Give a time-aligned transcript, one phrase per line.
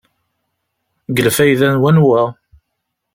[1.07, 2.21] Deg lfayda n wanwa?